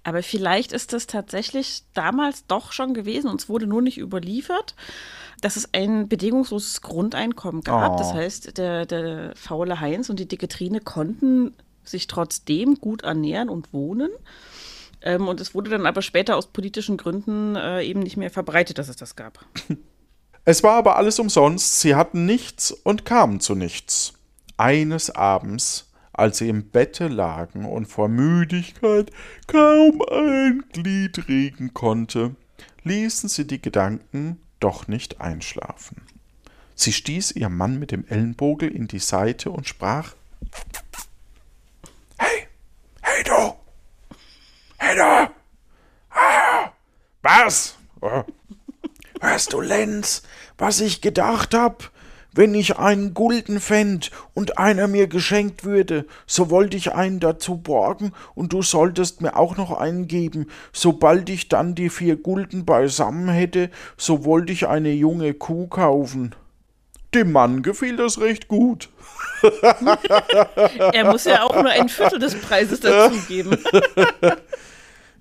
Aber 0.03 0.23
vielleicht 0.23 0.73
ist 0.73 0.93
das 0.93 1.07
tatsächlich 1.07 1.83
damals 1.95 2.47
doch 2.47 2.73
schon 2.73 2.95
gewesen, 2.95 3.29
uns 3.31 3.49
wurde 3.49 3.67
nur 3.67 3.83
nicht 3.83 3.99
überliefert, 3.99 4.75
dass 5.43 5.57
es 5.57 5.75
ein 5.75 6.09
bedingungsloses 6.09 6.81
Grundeinkommen 6.81 7.63
gab. 7.63 7.95
Oh. 7.95 7.97
Das 7.99 8.15
heißt, 8.15 8.57
der, 8.57 8.87
der 8.87 9.33
faule 9.37 9.81
Heinz 9.81 10.09
und 10.09 10.19
die 10.19 10.27
dicke 10.27 10.49
Trine 10.49 10.81
konnten 10.81 11.55
sich 11.85 12.07
trotzdem 12.07 12.77
gut 12.77 13.03
ernähren 13.03 13.49
und 13.49 13.73
wohnen. 13.73 14.11
Ähm, 15.03 15.29
und 15.29 15.41
es 15.41 15.55
wurde 15.55 15.71
dann 15.71 15.87
aber 15.87 16.03
später 16.03 16.37
aus 16.37 16.49
politischen 16.49 16.97
Gründen 16.97 17.57
äh, 17.57 17.83
eben 17.83 18.01
nicht 18.01 18.17
mehr 18.17 18.31
verbreitet, 18.31 18.79
dass 18.79 18.89
es 18.89 18.97
das 18.97 19.17
gab. 19.17 19.45
Es 20.47 20.63
war 20.63 20.73
aber 20.73 20.97
alles 20.97 21.19
umsonst, 21.19 21.81
sie 21.81 21.95
hatten 21.95 22.25
nichts 22.25 22.73
und 22.73 23.05
kamen 23.05 23.41
zu 23.41 23.55
nichts. 23.55 24.15
Eines 24.57 25.11
Abends, 25.11 25.91
als 26.13 26.39
sie 26.39 26.49
im 26.49 26.71
Bette 26.71 27.09
lagen 27.09 27.67
und 27.67 27.87
vor 27.87 28.09
Müdigkeit 28.09 29.11
kaum 29.47 30.03
ein 30.11 30.65
Glied 30.73 31.29
regen 31.29 31.75
konnte, 31.75 32.35
ließen 32.85 33.29
sie 33.29 33.47
die 33.47 33.61
Gedanken 33.61 34.41
doch 34.61 34.89
nicht 34.89 35.21
einschlafen. 35.21 36.03
Sie 36.75 36.93
stieß 36.93 37.33
ihrem 37.33 37.57
Mann 37.57 37.79
mit 37.79 37.91
dem 37.91 38.07
Ellenbogen 38.09 38.71
in 38.71 38.89
die 38.89 38.99
Seite 38.99 39.51
und 39.51 39.69
sprach 39.69 40.15
Hey, 42.17 42.49
hey 43.03 43.25
du! 43.25 43.55
Hey 44.79 44.97
du! 44.97 45.35
Ah, 46.11 46.73
was? 47.51 47.75
Hörst 49.21 49.53
du, 49.53 49.61
Lenz, 49.61 50.23
was 50.57 50.81
ich 50.81 51.01
gedacht 51.01 51.53
hab? 51.55 51.91
Wenn 52.33 52.55
ich 52.55 52.79
einen 52.79 53.13
Gulden 53.13 53.59
fänd 53.59 54.13
und 54.35 54.57
einer 54.57 54.87
mir 54.87 55.09
geschenkt 55.09 55.65
würde, 55.65 56.07
so 56.29 56.49
wollte 56.49 56.77
ich 56.77 56.93
einen 56.93 57.19
dazu 57.19 57.57
borgen 57.57 58.13
und 58.37 58.53
du 58.53 58.63
solltest 58.63 59.21
mir 59.21 59.37
auch 59.37 59.57
noch 59.57 59.73
einen 59.77 60.07
geben. 60.07 60.47
Sobald 60.73 61.29
ich 61.29 61.49
dann 61.49 61.75
die 61.75 61.91
vier 61.91 62.15
Gulden 62.15 62.65
beisammen 62.65 63.29
hätte, 63.29 63.69
so 63.97 64.25
wollte 64.25 64.53
ich 64.53 64.69
eine 64.69 64.93
junge 64.93 65.35
Kuh 65.35 65.67
kaufen. 65.67 66.37
Dem 67.15 67.33
Mann 67.33 67.63
gefiel 67.63 67.97
das 67.97 68.21
recht 68.21 68.47
gut. 68.47 68.89
Er 70.93 71.05
muss 71.11 71.25
ja 71.25 71.43
auch 71.43 71.55
nur 71.55 71.69
ein 71.71 71.89
Viertel 71.89 72.21
des 72.21 72.37
Preises 72.37 72.79
dazugeben. 72.79 73.59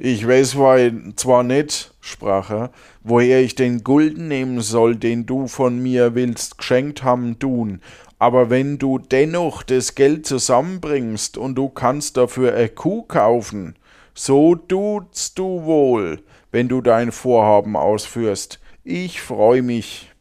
Ich 0.01 0.25
weiß 0.25 0.57
wei- 0.57 0.93
zwar 1.17 1.43
nicht, 1.43 1.91
sprach 2.09 2.49
er, 2.49 2.71
woher 3.03 3.41
ich 3.41 3.55
den 3.55 3.83
Gulden 3.83 4.27
nehmen 4.27 4.61
soll, 4.61 4.95
den 4.95 5.25
du 5.25 5.47
von 5.47 5.79
mir 5.79 6.15
willst 6.15 6.57
geschenkt 6.57 7.03
haben 7.03 7.39
tun, 7.39 7.81
aber 8.19 8.49
wenn 8.49 8.77
du 8.77 8.99
dennoch 8.99 9.63
das 9.63 9.95
Geld 9.95 10.25
zusammenbringst 10.25 11.37
und 11.37 11.55
du 11.55 11.69
kannst 11.69 12.17
dafür 12.17 12.53
eine 12.53 12.67
Kuh 12.67 13.03
kaufen, 13.03 13.75
so 14.13 14.55
tutst 14.55 15.39
du 15.39 15.63
wohl, 15.63 16.21
wenn 16.51 16.67
du 16.67 16.81
dein 16.81 17.13
Vorhaben 17.13 17.77
ausführst. 17.77 18.59
Ich 18.83 19.21
freu 19.21 19.61
mich, 19.61 20.11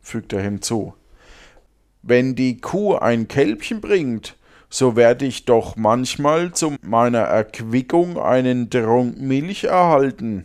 fügt 0.00 0.32
er 0.32 0.40
hinzu. 0.40 0.94
Wenn 2.02 2.34
die 2.34 2.60
Kuh 2.62 2.94
ein 2.94 3.28
Kälbchen 3.28 3.82
bringt, 3.82 4.36
so 4.70 4.96
werde 4.96 5.26
ich 5.26 5.44
doch 5.44 5.76
manchmal 5.76 6.52
zu 6.52 6.76
meiner 6.80 7.20
Erquickung 7.20 8.18
einen 8.18 8.70
Trunk 8.70 9.20
Milch 9.20 9.64
erhalten. 9.64 10.44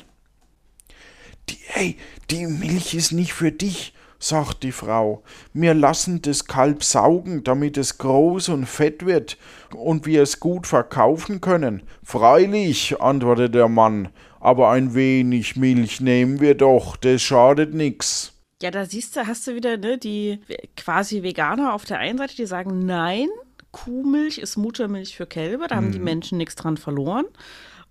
Die, 1.84 1.90
hey, 1.90 1.98
die 2.32 2.48
Milch 2.48 2.94
ist 2.94 3.12
nicht 3.12 3.34
für 3.34 3.52
dich, 3.52 3.94
sagt 4.18 4.64
die 4.64 4.72
Frau. 4.72 5.22
Wir 5.52 5.74
lassen 5.74 6.22
das 6.22 6.46
Kalb 6.46 6.82
saugen, 6.82 7.44
damit 7.44 7.78
es 7.78 7.98
groß 7.98 8.50
und 8.50 8.68
fett 8.68 9.06
wird 9.06 9.38
und 9.76 10.06
wir 10.06 10.24
es 10.24 10.40
gut 10.40 10.66
verkaufen 10.66 11.42
können. 11.42 11.84
Freilich, 12.02 13.02
antwortet 13.02 13.54
der 13.54 13.68
Mann, 13.68 14.10
aber 14.40 14.70
ein 14.70 14.94
wenig 14.94 15.58
Milch 15.58 16.00
nehmen 16.00 16.40
wir 16.40 16.56
doch, 16.56 16.96
das 16.96 17.22
schadet 17.22 17.74
nix. 17.74 18.32
Ja, 18.62 18.72
da 18.72 18.86
siehst 18.86 19.18
du, 19.18 19.28
hast 19.28 19.46
du 19.46 19.56
wieder 19.56 19.76
ne, 19.76 19.98
die 19.98 20.40
quasi 20.78 21.22
Veganer 21.22 21.74
auf 21.74 21.84
der 21.84 22.00
einen 22.00 22.18
Seite, 22.18 22.38
die 22.38 22.46
sagen, 22.46 22.86
nein, 22.86 23.28
Kuhmilch 23.72 24.38
ist 24.38 24.56
Muttermilch 24.56 25.18
für 25.18 25.26
Kälber, 25.26 25.68
da 25.68 25.76
haben 25.76 25.92
die 25.92 26.00
Menschen 26.00 26.38
nichts 26.38 26.56
dran 26.56 26.78
verloren. 26.78 27.26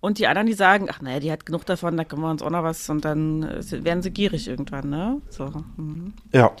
Und 0.03 0.19
die 0.19 0.27
anderen, 0.27 0.47
die 0.47 0.53
sagen, 0.53 0.89
ach 0.89 0.99
naja, 0.99 1.21
die 1.21 1.31
hat 1.31 1.45
genug 1.45 1.65
davon, 1.65 1.95
da 1.95 2.03
können 2.03 2.23
wir 2.23 2.29
uns 2.29 2.41
auch 2.41 2.49
noch 2.49 2.63
was 2.63 2.89
und 2.89 3.05
dann 3.05 3.43
äh, 3.43 3.85
werden 3.85 4.03
sie 4.03 4.11
gierig 4.11 4.49
irgendwann, 4.49 4.89
ne? 4.89 5.21
So. 5.29 5.45
Mhm. 5.77 6.11
Ja. 6.33 6.51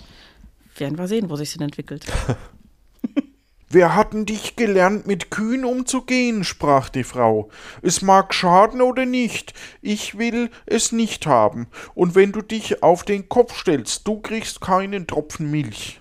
Werden 0.77 0.97
wir 0.97 1.09
sehen, 1.09 1.29
wo 1.29 1.35
sich 1.35 1.51
denn 1.51 1.63
entwickelt. 1.63 2.05
Wir 3.69 3.95
hatten 3.95 4.27
dich 4.27 4.55
gelernt, 4.55 5.07
mit 5.07 5.31
Kühen 5.31 5.65
umzugehen, 5.65 6.43
sprach 6.43 6.89
die 6.89 7.03
Frau. 7.03 7.49
Es 7.81 8.03
mag 8.03 8.31
schaden 8.31 8.81
oder 8.81 9.07
nicht, 9.07 9.55
ich 9.81 10.15
will 10.17 10.51
es 10.67 10.91
nicht 10.91 11.25
haben. 11.25 11.65
Und 11.95 12.13
wenn 12.13 12.31
du 12.31 12.43
dich 12.43 12.83
auf 12.83 13.03
den 13.03 13.29
Kopf 13.29 13.59
stellst, 13.59 14.07
du 14.07 14.21
kriegst 14.21 14.61
keinen 14.61 15.07
Tropfen 15.07 15.49
Milch. 15.49 15.99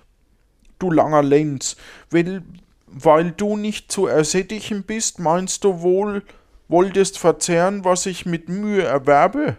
Du 0.79 0.91
langer 0.91 1.23
Lenz, 1.23 1.77
weil, 2.11 2.43
weil 2.87 3.31
du 3.33 3.57
nicht 3.57 3.91
zu 3.91 4.07
ersättigen 4.07 4.83
bist, 4.83 5.19
meinst 5.19 5.65
du 5.65 5.81
wohl, 5.81 6.23
wolltest 6.69 7.19
verzehren, 7.19 7.85
was 7.85 8.07
ich 8.07 8.27
mit 8.27 8.49
Mühe 8.49 8.83
erwerbe? 8.83 9.57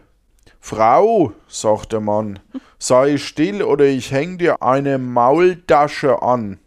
Frau, 0.59 1.33
sagt 1.47 1.91
der 1.91 1.99
Mann, 1.99 2.39
sei 2.79 3.17
still 3.17 3.63
oder 3.63 3.85
ich 3.85 4.11
häng 4.11 4.37
dir 4.37 4.61
eine 4.63 4.97
Maultasche 4.97 6.21
an. 6.21 6.59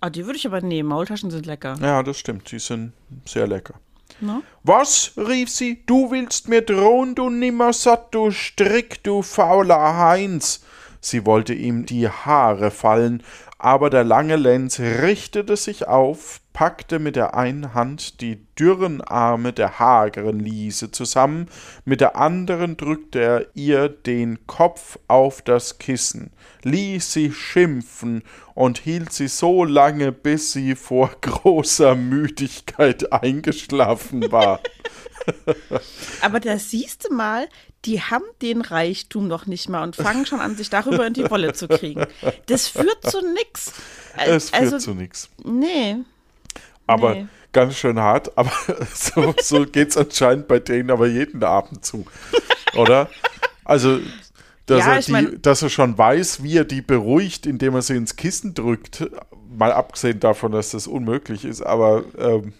Ah, 0.00 0.10
die 0.10 0.24
würde 0.24 0.38
ich 0.38 0.46
aber 0.46 0.60
nehmen. 0.60 0.88
Maultaschen 0.88 1.30
sind 1.30 1.46
lecker. 1.46 1.76
Ja, 1.80 2.02
das 2.02 2.18
stimmt. 2.18 2.50
Die 2.52 2.58
sind 2.58 2.92
sehr 3.26 3.46
lecker. 3.46 3.74
Ne? 4.20 4.42
Was? 4.62 5.12
rief 5.16 5.50
sie. 5.50 5.82
Du 5.86 6.10
willst 6.10 6.48
mir 6.48 6.62
drohen, 6.62 7.14
du 7.14 7.28
Nimmersatt, 7.28 8.14
du 8.14 8.30
Strick, 8.30 9.02
du 9.04 9.22
fauler 9.22 9.96
Heinz. 9.98 10.62
Sie 11.00 11.24
wollte 11.24 11.54
ihm 11.54 11.86
die 11.86 12.08
Haare 12.08 12.70
fallen, 12.70 13.22
aber 13.62 13.90
der 13.90 14.04
lange 14.04 14.36
Lenz 14.36 14.80
richtete 14.80 15.56
sich 15.56 15.86
auf, 15.86 16.40
packte 16.54 16.98
mit 16.98 17.14
der 17.14 17.34
einen 17.34 17.74
Hand 17.74 18.22
die 18.22 18.46
dürren 18.58 19.02
Arme 19.02 19.52
der 19.52 19.78
hageren 19.78 20.40
Liese 20.40 20.90
zusammen, 20.90 21.46
mit 21.84 22.00
der 22.00 22.16
anderen 22.16 22.78
drückte 22.78 23.20
er 23.20 23.46
ihr 23.54 23.90
den 23.90 24.46
Kopf 24.46 24.98
auf 25.08 25.42
das 25.42 25.78
Kissen, 25.78 26.32
ließ 26.62 27.12
sie 27.12 27.32
schimpfen 27.32 28.22
und 28.54 28.78
hielt 28.78 29.12
sie 29.12 29.28
so 29.28 29.64
lange, 29.64 30.10
bis 30.10 30.52
sie 30.52 30.74
vor 30.74 31.10
großer 31.20 31.94
Müdigkeit 31.94 33.12
eingeschlafen 33.12 34.32
war. 34.32 34.60
Aber 36.22 36.40
da 36.40 36.58
siehst 36.58 37.08
du 37.08 37.14
mal, 37.14 37.46
die 37.86 38.02
haben 38.02 38.24
den 38.42 38.60
Reichtum 38.60 39.26
noch 39.28 39.46
nicht 39.46 39.68
mal 39.68 39.82
und 39.82 39.96
fangen 39.96 40.26
schon 40.26 40.40
an, 40.40 40.54
sich 40.56 40.68
darüber 40.70 41.06
in 41.06 41.14
die 41.14 41.30
Wolle 41.30 41.52
zu 41.54 41.66
kriegen. 41.68 42.04
Das 42.46 42.68
führt 42.68 43.10
zu 43.10 43.20
nix. 43.32 43.72
Al- 44.16 44.28
Es 44.30 44.50
führt 44.50 44.62
also, 44.62 44.78
zu 44.78 44.94
nichts. 44.94 45.30
Nee. 45.44 45.96
Aber 46.86 47.14
Nee. 47.14 47.26
ganz 47.52 47.76
schön 47.76 47.98
hart, 47.98 48.32
aber 48.36 48.52
so, 48.94 49.34
so 49.40 49.64
geht 49.64 49.90
es 49.90 49.96
anscheinend 49.96 50.46
bei 50.48 50.58
denen 50.58 50.90
aber 50.90 51.06
jeden 51.06 51.42
Abend 51.42 51.84
zu. 51.84 52.04
Oder? 52.76 53.08
Also, 53.64 53.98
dass, 54.66 54.80
Ja, 54.86 54.94
er 54.94 55.00
die, 55.02 55.12
mein- 55.12 55.42
dass 55.42 55.62
er 55.62 55.70
schon 55.70 55.96
weiß, 55.96 56.42
wie 56.42 56.56
er 56.58 56.64
die 56.64 56.82
beruhigt, 56.82 57.46
indem 57.46 57.74
er 57.76 57.82
sie 57.82 57.96
ins 57.96 58.16
Kissen 58.16 58.54
drückt. 58.54 59.08
Mal 59.52 59.72
abgesehen 59.72 60.20
davon, 60.20 60.52
dass 60.52 60.70
das 60.70 60.86
unmöglich 60.86 61.44
ist, 61.44 61.60
aber 61.62 62.04
ähm, 62.18 62.52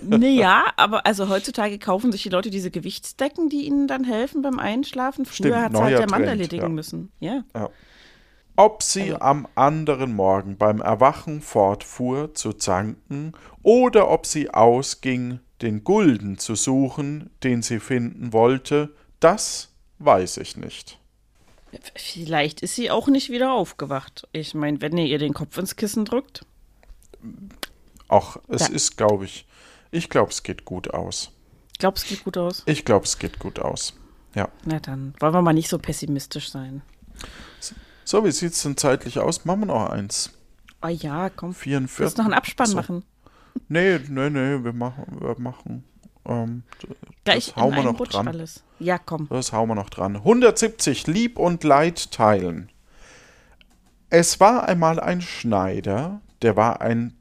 Naja, 0.00 0.64
aber 0.76 1.04
also 1.04 1.28
heutzutage 1.28 1.78
kaufen 1.78 2.10
sich 2.10 2.22
die 2.22 2.30
Leute 2.30 2.48
diese 2.50 2.70
Gewichtsdecken, 2.70 3.48
die 3.50 3.66
ihnen 3.66 3.86
dann 3.86 4.04
helfen 4.04 4.40
beim 4.40 4.58
Einschlafen. 4.58 5.26
Früher 5.26 5.60
hat 5.60 5.74
es 5.74 5.80
halt 5.80 5.98
der 5.98 6.10
Mann 6.10 6.22
Trend, 6.22 6.28
erledigen 6.28 6.62
ja. 6.62 6.68
müssen. 6.68 7.12
Ja. 7.20 7.44
ob 8.56 8.82
sie 8.82 9.12
Also- 9.12 9.20
am 9.20 9.48
anderen 9.54 10.14
Morgen 10.14 10.56
beim 10.56 10.80
Erwachen 10.80 11.40
fortfuhr 11.42 12.34
zu 12.34 12.52
zanken 12.52 13.32
oder 13.62 14.10
ob 14.10 14.26
sie 14.26 14.50
ausging, 14.50 15.40
den 15.60 15.84
Gulden 15.84 16.38
zu 16.38 16.54
suchen, 16.54 17.30
den 17.42 17.62
sie 17.62 17.80
finden 17.80 18.32
wollte, 18.32 18.94
das 19.20 19.74
weiß 19.98 20.38
ich 20.38 20.56
nicht. 20.56 20.99
Vielleicht 21.94 22.62
ist 22.62 22.74
sie 22.74 22.90
auch 22.90 23.08
nicht 23.08 23.30
wieder 23.30 23.52
aufgewacht. 23.52 24.26
Ich 24.32 24.54
meine, 24.54 24.80
wenn 24.80 24.96
ihr 24.98 25.06
ihr 25.06 25.18
den 25.18 25.34
Kopf 25.34 25.56
ins 25.58 25.76
Kissen 25.76 26.04
drückt. 26.04 26.44
Auch 28.08 28.38
es 28.48 28.68
Ja. 28.68 28.74
ist, 28.74 28.96
glaube 28.96 29.24
ich, 29.24 29.46
ich 29.90 30.08
glaube, 30.10 30.30
es 30.32 30.42
geht 30.42 30.64
gut 30.64 30.90
aus. 30.92 31.30
Glaubst 31.78 32.08
geht 32.08 32.24
gut 32.24 32.36
aus? 32.36 32.62
Ich 32.66 32.84
glaube, 32.84 33.04
es 33.04 33.18
geht 33.18 33.38
gut 33.38 33.58
aus. 33.58 33.94
Ja. 34.34 34.48
Na 34.64 34.78
dann, 34.80 35.14
wollen 35.20 35.32
wir 35.34 35.42
mal 35.42 35.52
nicht 35.52 35.68
so 35.68 35.78
pessimistisch 35.78 36.50
sein. 36.50 36.82
So, 38.04 38.24
wie 38.24 38.32
sieht 38.32 38.52
es 38.52 38.62
denn 38.62 38.76
zeitlich 38.76 39.18
aus? 39.18 39.44
Machen 39.44 39.60
wir 39.60 39.66
noch 39.66 39.90
eins. 39.90 40.30
Oh 40.82 40.88
ja, 40.88 41.30
komm. 41.30 41.54
44. 41.54 41.98
Willst 42.00 42.18
du 42.18 42.22
noch 42.22 42.26
einen 42.26 42.34
Abspann 42.38 42.66
so. 42.66 42.76
machen? 42.76 43.04
Nee, 43.68 43.98
nee, 44.08 44.30
nee, 44.30 44.64
wir 44.64 44.72
machen, 44.72 45.18
wir 45.20 45.38
machen. 45.38 45.84
Ähm, 46.30 46.62
Gleich 47.24 47.46
das 47.46 47.56
hauen 47.56 47.74
wir 47.74 47.82
noch 47.82 47.98
Rutsch 48.00 48.14
dran. 48.14 48.28
alles. 48.28 48.62
Ja, 48.78 48.98
komm. 48.98 49.28
Das 49.28 49.52
hauen 49.52 49.68
wir 49.68 49.74
noch 49.74 49.90
dran. 49.90 50.16
170 50.16 51.06
Lieb 51.06 51.38
und 51.38 51.64
Leid 51.64 52.12
teilen. 52.12 52.70
Es 54.08 54.40
war 54.40 54.68
einmal 54.68 54.98
ein 54.98 55.20
Schneider, 55.20 56.20
der 56.42 56.56
war 56.56 56.80
ein 56.80 57.14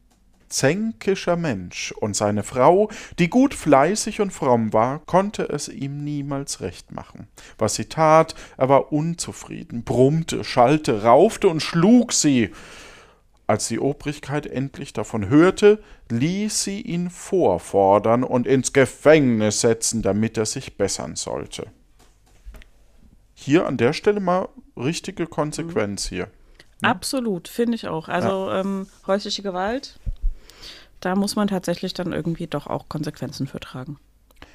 zänkischer 0.47 1.35
Mensch, 1.35 1.91
und 1.91 2.15
seine 2.15 2.41
Frau, 2.43 2.89
die 3.19 3.29
gut 3.29 3.53
fleißig 3.53 4.19
und 4.21 4.31
fromm 4.31 4.73
war, 4.73 4.99
konnte 4.99 5.43
es 5.43 5.67
ihm 5.67 6.03
niemals 6.03 6.61
recht 6.61 6.91
machen. 6.91 7.27
Was 7.59 7.75
sie 7.75 7.85
tat, 7.85 8.33
er 8.57 8.69
war 8.69 8.91
unzufrieden, 8.91 9.83
brummte, 9.83 10.43
schallte, 10.43 11.03
raufte 11.03 11.47
und 11.47 11.61
schlug 11.61 12.13
sie. 12.13 12.49
Als 13.49 13.67
die 13.67 13.79
Obrigkeit 13.79 14.45
endlich 14.45 14.93
davon 14.93 15.27
hörte, 15.27 15.81
ließ 16.09 16.65
sie 16.65 16.81
ihn 16.81 17.09
vorfordern 17.09 18.23
und 18.23 18.45
ins 18.45 18.73
Gefängnis 18.73 19.61
setzen, 19.61 20.03
damit 20.03 20.37
er 20.37 20.45
sich 20.45 20.77
bessern 20.77 21.15
sollte. 21.15 21.65
Hier 23.33 23.65
an 23.65 23.77
der 23.77 23.93
Stelle 23.93 24.19
mal 24.19 24.49
richtige 24.77 25.25
Konsequenz 25.25 26.05
hier. 26.05 26.27
Absolut, 26.83 27.47
finde 27.47 27.73
ich 27.73 27.87
auch. 27.87 28.07
Also 28.07 28.51
ähm, 28.51 28.85
häusliche 29.07 29.41
Gewalt, 29.41 29.99
da 30.99 31.15
muss 31.15 31.35
man 31.35 31.47
tatsächlich 31.47 31.95
dann 31.95 32.13
irgendwie 32.13 32.45
doch 32.45 32.67
auch 32.67 32.87
Konsequenzen 32.87 33.47
für 33.47 33.59
tragen. 33.59 33.97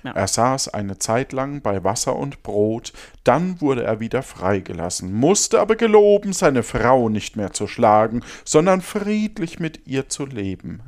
Er 0.05 0.29
saß 0.29 0.69
eine 0.69 0.99
Zeit 0.99 1.33
lang 1.33 1.63
bei 1.63 1.83
Wasser 1.83 2.15
und 2.17 2.43
Brot, 2.43 2.93
dann 3.25 3.61
wurde 3.63 3.85
er 3.85 4.01
wieder 4.01 4.23
freigelassen, 4.23 5.13
musste 5.15 5.61
aber 5.61 5.77
geloben, 5.77 6.35
seine 6.35 6.63
Frau 6.63 7.09
nicht 7.09 7.37
mehr 7.37 7.55
zu 7.55 7.67
schlagen, 7.67 8.23
sondern 8.45 8.83
friedlich 8.83 9.61
mit 9.61 9.87
ihr 9.87 10.11
zu 10.11 10.27
leben, 10.27 10.83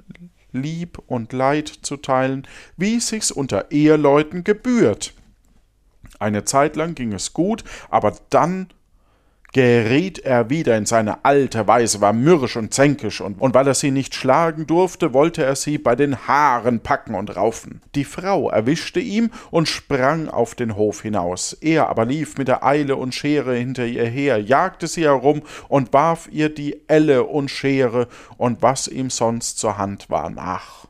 Lieb 0.53 1.03
und 1.07 1.33
Leid 1.33 1.69
zu 1.69 1.97
teilen, 1.97 2.47
wie 2.77 3.01
sich's 3.01 3.31
unter 3.31 3.71
Eheleuten 3.71 4.45
gebührt. 4.45 5.15
Eine 6.19 6.45
Zeit 6.45 6.77
lang 6.77 6.95
ging 6.95 7.13
es 7.13 7.33
gut, 7.33 7.65
aber 7.89 8.15
dann 8.31 8.69
geriet 9.53 10.19
er 10.19 10.51
wieder 10.51 10.77
in 10.77 10.87
seine 10.87 11.25
alte 11.25 11.67
Weise, 11.67 12.01
war 12.01 12.13
mürrisch 12.13 12.57
und 12.57 12.75
zänkisch, 12.75 13.21
und, 13.21 13.41
und 13.41 13.55
weil 13.55 13.67
er 13.67 13.75
sie 13.75 13.91
nicht 13.91 14.15
schlagen 14.15 14.67
durfte, 14.67 15.15
wollte 15.15 15.45
er 15.45 15.57
sie 15.57 15.79
bei 15.79 15.97
den 15.97 16.27
Haaren 16.27 16.81
packen 16.81 17.15
und 17.15 17.37
raufen. 17.37 17.81
Die 17.95 18.05
Frau 18.05 18.51
erwischte 18.51 19.01
ihm 19.01 19.31
und 19.51 19.69
sprang 19.69 20.29
auf 20.29 20.55
den 20.55 20.77
Hof 20.77 21.03
hinaus. 21.03 21.53
Er 21.55 21.89
aber 21.89 22.05
lief 22.05 22.37
mit 22.39 22.49
der 22.49 22.65
Eile 22.65 22.97
und 22.97 23.15
Schere 23.15 23.55
hinter 23.55 23.87
ihr 23.87 24.07
her, 24.07 24.39
jagte 24.41 24.87
sie 24.87 25.05
herum 25.05 25.43
und 25.69 25.93
warf 25.93 26.29
ihr 26.31 26.49
die 26.49 26.83
Elle 26.89 27.25
und 27.25 27.51
Schere 27.51 28.09
und 28.37 28.63
was 28.63 28.89
ihm 28.89 29.11
sonst 29.11 29.59
zur 29.59 29.79
Hand 29.79 30.11
war 30.11 30.31
nach. 30.31 30.87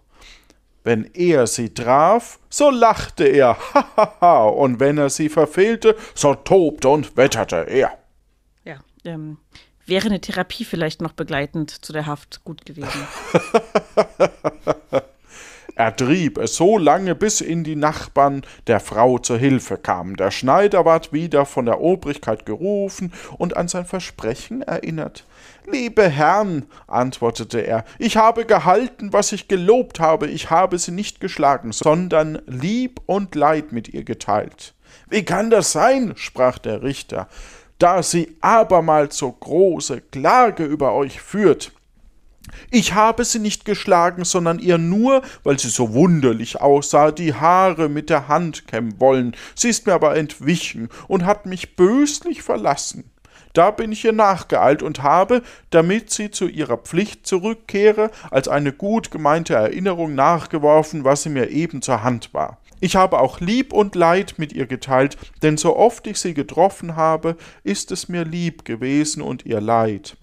Wenn 0.87 1.11
er 1.15 1.49
sie 1.49 1.75
traf, 1.75 2.39
so 2.49 2.71
lachte 2.71 3.25
er, 3.25 3.57
hahaha, 3.75 4.45
und 4.45 4.79
wenn 4.79 4.99
er 4.99 5.11
sie 5.11 5.29
verfehlte, 5.29 5.97
so 6.15 6.35
tobte 6.35 6.89
und 6.89 7.17
wetterte 7.17 7.67
er. 7.69 7.99
Ähm, 9.07 9.39
wäre 9.87 10.07
eine 10.07 10.21
Therapie 10.21 10.65
vielleicht 10.65 11.01
noch 11.01 11.13
begleitend 11.13 11.71
zu 11.71 11.93
der 11.93 12.07
Haft 12.07 12.45
gut 12.45 12.67
gewesen. 12.67 12.91
Er 15.79 15.95
trieb 15.95 16.39
es 16.39 16.57
so 16.57 16.79
lange, 16.79 17.15
bis 17.15 17.43
in 17.43 17.63
die 17.63 17.77
Nachbarn 17.77 18.47
der 18.67 18.81
Frau 18.81 19.19
zur 19.19 19.37
Hilfe 19.37 19.77
kamen. 19.77 20.17
Der 20.17 20.31
Schneider 20.31 20.87
ward 20.87 21.13
wieder 21.13 21.45
von 21.45 21.67
der 21.67 21.83
Obrigkeit 21.83 22.47
gerufen 22.47 23.13
und 23.37 23.59
an 23.59 23.69
sein 23.69 23.85
Versprechen 23.85 24.63
erinnert. 24.63 25.27
Liebe 25.71 26.09
Herrn, 26.09 26.65
antwortete 26.87 27.61
er, 27.61 27.85
ich 27.99 28.17
habe 28.17 28.47
gehalten, 28.47 29.13
was 29.13 29.33
ich 29.33 29.49
gelobt 29.49 30.01
habe, 30.01 30.29
ich 30.29 30.49
habe 30.49 30.79
sie 30.79 30.93
nicht 30.93 31.21
geschlagen, 31.21 31.73
sondern 31.73 32.41
Lieb 32.47 33.03
und 33.05 33.35
Leid 33.35 33.73
mit 33.73 33.89
ihr 33.89 34.05
geteilt. 34.05 34.73
Wie 35.11 35.27
kann 35.27 35.51
das 35.51 35.73
sein? 35.73 36.15
sprach 36.17 36.57
der 36.57 36.83
Richter, 36.83 37.29
da 37.79 38.03
sie 38.03 38.37
abermals 38.41 39.19
so 39.19 39.31
große 39.31 40.01
Klage 40.01 40.65
über 40.65 40.93
euch 40.93 41.21
führt. 41.21 41.73
Ich 42.71 42.95
habe 42.95 43.25
sie 43.25 43.39
nicht 43.39 43.65
geschlagen, 43.65 44.25
sondern 44.25 44.59
ihr 44.59 44.79
nur, 44.79 45.23
weil 45.43 45.59
sie 45.59 45.69
so 45.69 45.95
wunderlich 45.95 46.61
aussah, 46.61 47.11
die 47.11 47.35
Haare 47.35 47.89
mit 47.89 48.09
der 48.09 48.29
Hand 48.29 48.67
kämmen 48.67 48.99
wollen. 49.01 49.37
Sie 49.55 49.69
ist 49.69 49.87
mir 49.87 49.95
aber 49.95 50.17
entwichen 50.17 50.89
und 51.09 51.25
hat 51.25 51.47
mich 51.47 51.77
böslich 51.77 52.43
verlassen. 52.43 53.11
Da 53.53 53.71
bin 53.71 53.91
ich 53.91 54.05
ihr 54.05 54.13
nachgeeilt 54.13 54.83
und 54.83 55.03
habe, 55.03 55.43
damit 55.71 56.11
sie 56.11 56.31
zu 56.31 56.47
ihrer 56.47 56.77
Pflicht 56.77 57.27
zurückkehre, 57.27 58.11
als 58.31 58.49
eine 58.49 58.73
gut 58.73 59.11
gemeinte 59.11 59.55
Erinnerung 59.55 60.15
nachgeworfen, 60.15 61.05
was 61.05 61.23
sie 61.23 61.31
mir 61.31 61.49
eben 61.49 61.81
zur 61.81 62.03
Hand 62.03 62.35
war. 62.35 62.59
Ich 62.81 62.97
habe 62.97 63.21
auch 63.21 63.41
Lieb 63.41 63.73
und 63.73 63.95
Leid 63.95 64.35
mit 64.39 64.53
ihr 64.53 64.67
geteilt, 64.67 65.17
denn 65.43 65.57
so 65.57 65.77
oft 65.77 66.07
ich 66.07 66.19
sie 66.19 66.35
getroffen 66.35 66.97
habe, 66.97 67.37
ist 67.65 67.91
es 67.91 68.09
mir 68.09 68.25
lieb 68.25 68.65
gewesen 68.65 69.23
und 69.23 69.47
ihr 69.47 69.61
Leid. 69.61 70.17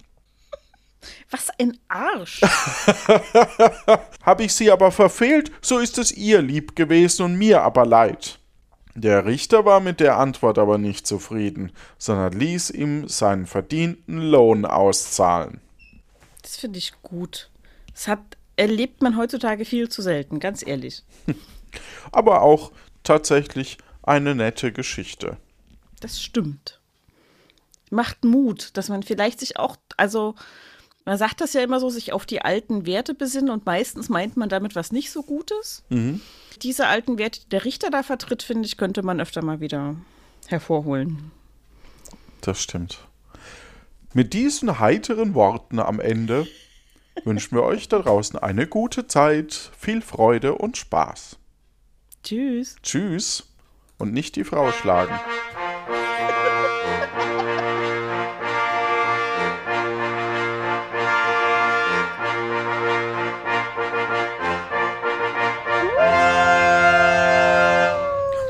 Was 1.31 1.49
ein 1.59 1.77
Arsch. 1.87 2.41
Habe 4.23 4.43
ich 4.43 4.53
sie 4.53 4.71
aber 4.71 4.91
verfehlt, 4.91 5.51
so 5.61 5.79
ist 5.79 5.97
es 5.97 6.11
ihr 6.11 6.41
lieb 6.41 6.75
gewesen 6.75 7.23
und 7.23 7.35
mir 7.35 7.61
aber 7.63 7.85
leid. 7.85 8.39
Der 8.95 9.25
Richter 9.25 9.65
war 9.65 9.79
mit 9.79 9.99
der 9.99 10.17
Antwort 10.17 10.59
aber 10.59 10.77
nicht 10.77 11.07
zufrieden, 11.07 11.71
sondern 11.97 12.33
ließ 12.33 12.69
ihm 12.69 13.07
seinen 13.07 13.47
verdienten 13.47 14.19
Lohn 14.19 14.65
auszahlen. 14.65 15.59
Das 16.43 16.57
finde 16.57 16.77
ich 16.77 16.93
gut. 17.01 17.49
Das 17.93 18.07
hat, 18.07 18.21
erlebt 18.55 19.01
man 19.01 19.17
heutzutage 19.17 19.65
viel 19.65 19.89
zu 19.89 20.01
selten, 20.01 20.39
ganz 20.39 20.65
ehrlich. 20.65 21.03
Aber 22.11 22.41
auch 22.41 22.71
tatsächlich 23.03 23.77
eine 24.01 24.35
nette 24.35 24.71
Geschichte. 24.71 25.37
Das 25.99 26.21
stimmt. 26.21 26.79
Macht 27.89 28.25
Mut, 28.25 28.75
dass 28.75 28.89
man 28.89 29.03
vielleicht 29.03 29.39
sich 29.39 29.57
auch, 29.57 29.77
also 29.97 30.35
man 31.05 31.17
sagt 31.17 31.41
das 31.41 31.53
ja 31.53 31.61
immer 31.61 31.79
so, 31.79 31.89
sich 31.89 32.13
auf 32.13 32.25
die 32.25 32.41
alten 32.41 32.85
Werte 32.85 33.13
besinnen 33.13 33.49
und 33.49 33.65
meistens 33.65 34.09
meint 34.09 34.37
man 34.37 34.49
damit 34.49 34.75
was 34.75 34.91
nicht 34.91 35.11
so 35.11 35.21
Gutes. 35.21 35.83
Diese 36.61 36.87
alten 36.87 37.17
Werte, 37.17 37.41
die 37.41 37.49
der 37.49 37.65
Richter 37.65 37.89
da 37.89 38.03
vertritt, 38.03 38.41
finde 38.41 38.65
ich, 38.65 38.77
könnte 38.77 39.03
man 39.03 39.19
öfter 39.19 39.43
mal 39.43 39.59
wieder 39.59 39.95
hervorholen. 40.47 41.31
Das 42.41 42.61
stimmt. 42.61 42.99
Mit 44.13 44.33
diesen 44.33 44.79
heiteren 44.79 45.33
Worten 45.33 45.79
am 45.79 45.99
Ende 45.99 46.47
wünschen 47.25 47.55
wir 47.55 47.63
euch 47.63 47.89
da 47.89 47.99
draußen 47.99 48.39
eine 48.39 48.67
gute 48.67 49.07
Zeit, 49.07 49.71
viel 49.77 50.01
Freude 50.01 50.55
und 50.55 50.77
Spaß. 50.77 51.37
Tschüss. 52.23 52.77
Tschüss 52.81 53.43
und 53.97 54.13
nicht 54.13 54.35
die 54.37 54.45
Frau 54.45 54.71
schlagen. 54.71 55.13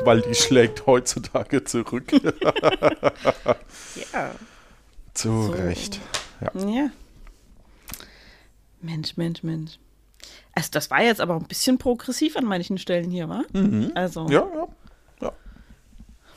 Weil 0.04 0.20
die 0.20 0.34
schlägt 0.34 0.86
heutzutage 0.86 1.64
zurück. 1.64 2.12
Ja. 4.12 4.32
Zu 5.14 5.50
Recht. 5.50 6.00
Ja. 6.40 6.68
Ja. 6.68 6.90
Mensch, 8.80 9.16
Mensch, 9.16 9.44
Mensch. 9.44 9.78
Also 10.52 10.68
das 10.72 10.90
war 10.90 11.02
jetzt 11.02 11.20
aber 11.20 11.34
ein 11.34 11.46
bisschen 11.46 11.78
progressiv 11.78 12.36
an 12.36 12.44
manchen 12.44 12.78
Stellen 12.78 13.10
hier, 13.10 13.28
wa? 13.28 13.42
Also 13.94 14.26
ja, 14.28 14.46
ja. 14.54 14.68